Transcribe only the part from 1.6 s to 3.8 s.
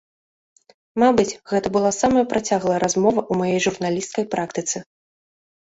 была самая працяглая размова ў маёй